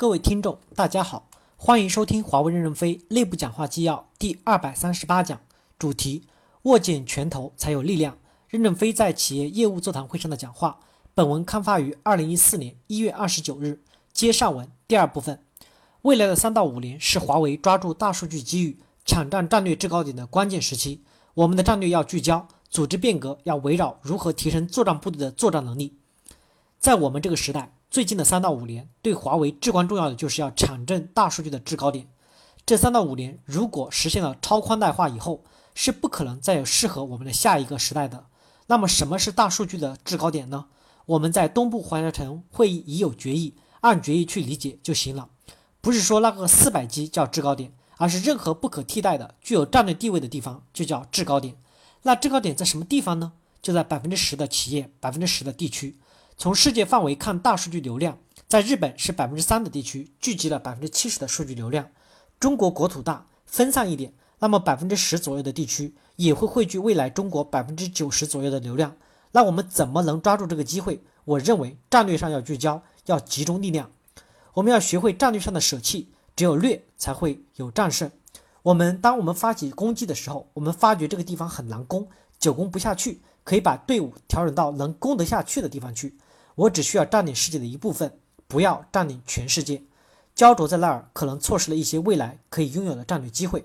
[0.00, 1.28] 各位听众，大家好，
[1.58, 5.38] 欢迎收听华为任正非内部讲话纪要第二百三十八讲，
[5.78, 6.22] 主题：
[6.62, 8.16] 握紧拳头才有力量。
[8.48, 10.80] 任正非在企业业务座谈会上的讲话。
[11.12, 13.82] 本文刊发于二零一四年一月二十九日。
[14.10, 15.44] 接上文第二部分，
[16.00, 21.04] 未来的三到五年是华为抓住大数据机遇、抢占战略制高点的关键时期。
[21.34, 25.98] 我们的战略要聚焦，组织变革要围绕如何提升作战部队的作战能力。
[26.78, 27.74] 在我们这个时代。
[27.90, 32.06] 最近的三到五年，对华为至关重要的就是要抢占大数据的制高点。
[32.64, 35.42] 这三到五年，如果实现了超宽带化以后，
[35.74, 38.26] 是不可能再有适合我们的下一个时代的。
[38.68, 40.66] 那么，什么是大数据的制高点呢？
[41.06, 45.28] 我们在东部环球城会议已有决议，按决议去理解就行了。
[45.80, 51.56] 不是说那个四百 G 叫制高点，而是任何不可替代的、具有战略地位的地方就叫制高点。
[52.02, 53.32] 那制高点在什么地方呢？
[53.60, 55.98] 就在百分之十的企业，百分之十的地区。
[56.40, 58.18] 从世界范围看，大数据流量
[58.48, 61.86] 在日本是百分之三的地区聚集了百分之七十的数据流量。
[62.40, 68.96] 中国国土大，分散一点，那么百分之十左右的地区也会汇聚未来中国百分之九十左右的流量。
[69.32, 71.02] 那我们怎么能抓住这个机会？
[71.26, 73.90] 我认为战略上要聚焦，要集中力量。
[74.54, 78.10] 我们要学会战略上的舍弃，只有略才会有战胜。
[78.62, 86.16] 我们当我们发起攻击的时候，我们发觉这个地方很难攻，久攻不下去，可以把队伍调整到能攻得下去的地方去。
[86.60, 89.82] 我只需要占领世界的一部分，不要占领全世界。
[90.34, 93.64] 焦灼在那儿，可能错失了一些未来可以拥有的战略机会。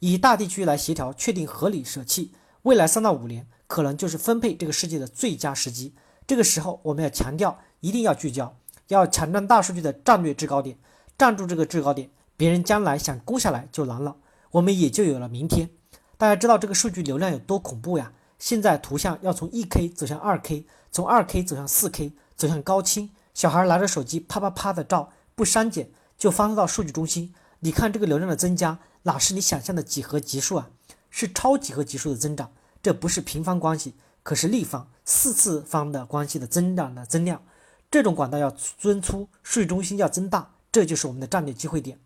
[0.00, 2.32] 以大地区来协调，确定合理舍弃。
[2.62, 5.94] 未来三到五年，可能就是分配这个世界的最佳时机。
[6.26, 8.56] 这个时候，我们要强调，一定要聚焦，
[8.88, 10.76] 要抢占大数据的战略制高点，
[11.16, 14.16] 站住这个制高点，别人将来想攻下来就难了，
[14.50, 15.70] 我们也就有了明天。
[16.18, 18.12] 大家知道这个数据流量有多恐怖呀？
[18.40, 22.12] 现在图像要从一 K 走向二 K，从二 K 走向四 K。
[22.36, 27.34] 走向高清，小孩拿着手机啪啪啪的照，不删减就发送到数据中心。
[27.60, 30.70] 你看这个流量的增加，哪是你想象的几何级数啊？
[31.10, 32.52] 是超几何级数的增长。
[32.82, 37.42] 这不是平方关系，可是立方、四次方的关系的增长的增量。
[37.90, 41.98] 这种管道要增粗，数据中心要增大，这就是我们的战略机会点。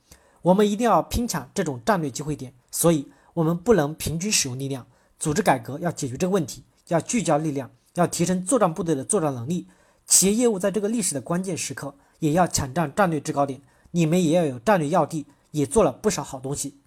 [0.42, 4.86] 我们一定要拼抢这种战略机会点，所以我们不能平均使用力量。
[5.18, 9.66] 组织改革要解决这个问题，要聚焦力量，要提升作战部队的作战能力。
[10.08, 13.60] 企业业务在这个历史的关键时刻，也要抢占战略制高点。
[13.90, 16.78] 你们也要有战略要地，也做了不少好东西。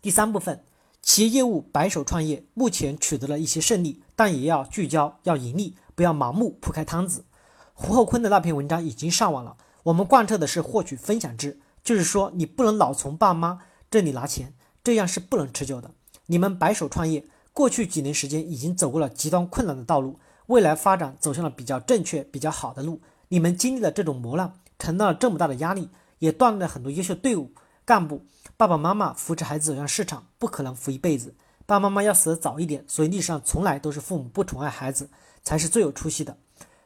[0.00, 0.62] 第三部分，
[1.02, 7.24] 企业业务白手创业，目前取得了一些胜利，但也要聚焦，要盈利，不要盲目铺开摊子。
[7.72, 9.56] 胡厚坤的那篇文章已经上网了。
[9.82, 13.58] 我们贯彻的是获取分享制，就是说你不能老从爸妈
[13.90, 14.54] 这里拿钱，
[14.84, 15.90] 这样是不能持久的。
[16.26, 20.20] 你们白手创业，过去几年时间已经走过了极端困难的道路。
[20.46, 23.00] 未来发展走向了比较正确、比较好的路。
[23.28, 25.88] 你们经历了这种磨难，承担了这么大的压力，
[26.18, 27.52] 也锻炼了很多优秀队伍
[27.84, 28.26] 干部。
[28.56, 31.34] 爸爸妈妈扶持孩子走向市场，不可能扶一辈子。
[31.66, 35.08] 爸爸妈妈要死得早一点，所以历史上从来都是父母不宠爱孩子，
[35.42, 36.36] 才是最有出息的。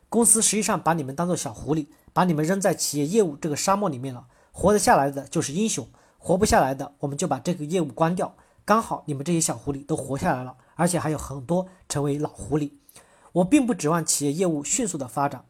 [0.08, 4.26] 公司实际上把你们当做小狐狸，把你们扔在企业业务这个沙漠里面了。
[4.52, 5.86] 活得下来的就是英雄，
[6.16, 8.34] 活不下来的，我们就把这个业务关掉。
[8.64, 12.72] 刚好你们这些小狐狸都活下来了，而且还有很多成为老狐狸。
[13.32, 15.44] 我并不指望企业业务迅速的发展，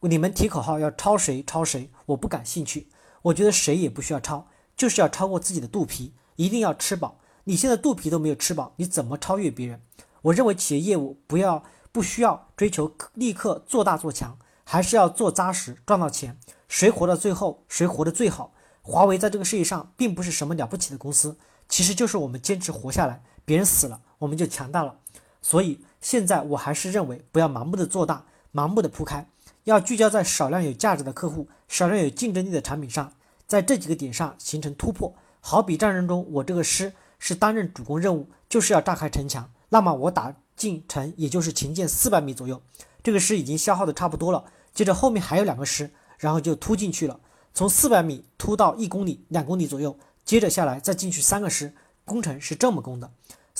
[0.00, 2.88] 你们提口号要抄谁抄谁，我不感兴趣。
[3.22, 7.20] 我觉得谁也不需要抄，就是要超过自己的肚皮，一定要吃饱。
[7.44, 9.82] 你现在肚皮都没有吃饱，你怎么超越别人？
[10.22, 16.38] 我认为企业业务不要不需要追求立刻做大做强，还是要做扎实，赚到钱。
[16.66, 18.52] 谁活到最后，谁活得最好。
[18.82, 24.98] 华为在这个世界上并不是什么了不起的公司，其实就是我们坚持活下来，别人死了，我们就强大了。
[25.42, 25.84] 所以。
[26.00, 29.28] 现在我还是认为不要盲目的做大，盲目的铺开，
[29.64, 33.12] 要聚焦在少量有价值的客户、少量有竞争力的产品上，
[33.46, 35.14] 在这几个点上形成突破。
[35.40, 42.60] 好比战争中，我这个师是担任主攻任务，就是要炸开城墙，那么我打进城也就是前进四百米左右，
[43.02, 44.44] 这个师已经消耗的差不多了，
[44.74, 47.20] 接着后面还有两个师，然后就突进去了，
[47.54, 51.74] 从四百米突到一公里、两公里左右，接着下来再进去三个师，
[52.04, 53.10] 工程是这么攻的。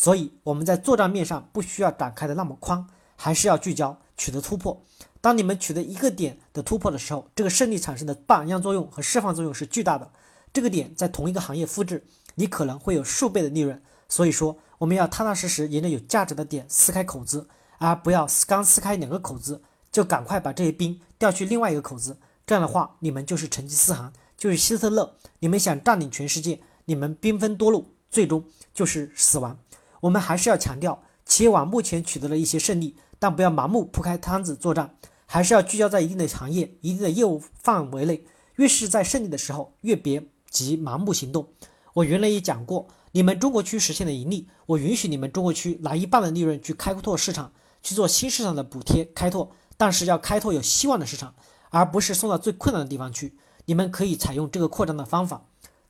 [0.00, 2.86] 所以我们在作战面上不需要展开的那么宽，
[3.16, 4.82] 还是要聚焦取得突破。
[5.20, 10.10] 当你们取得一个点的突破的时候，这个胜利产生的榜样作用和释放作用是巨大的。
[10.54, 12.02] 这个点在同一个行业复制，
[12.36, 13.82] 你可能会有数倍的利润。
[14.08, 19.62] 所以说，我们要踏踏实实沿着有价值的点撕开口子，而不要刚撕开两个口子
[19.92, 22.16] 就赶快把这些兵调去另外一个口子。
[22.46, 25.16] 这样的话，你们就是成吉思汗，就是希特勒。
[25.40, 28.42] 你们想占领全世界，你们兵分多路，最终
[28.72, 29.58] 就是死亡。
[30.00, 34.94] 我们还是要强调，企业网目前取得了一些胜利，但不要盲目铺开摊子作战，
[35.26, 38.24] 还是要聚焦在一定的行业、一定的业务范围内，
[38.56, 41.48] 越是在胜利的时候，越别急盲目行动。
[41.94, 47.52] 我原来也讲过，你们中国区实现了盈利，我允许你们中国区拿一半的利润去开拓市场，
[47.82, 51.34] 去做新市场的补贴开拓，但是要开拓有希望的市场，
[51.70, 53.36] 而不是送到最困难的地方去。
[53.66, 55.42] 你们可以采用这个扩张的方法。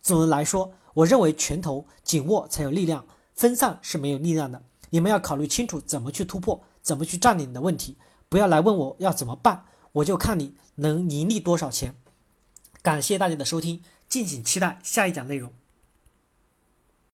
[0.02, 3.04] 总的来说，我认为拳头紧握才有力量，
[3.40, 4.62] 分散是没有力量的。
[4.90, 7.96] 你们要考虑清楚怎么去突破，怎么去占领的问题。
[8.28, 11.94] 不要来问我要怎么办，我就看你能盈利多少钱。
[12.82, 15.50] 感谢大家的收听，敬请期待下一讲内容。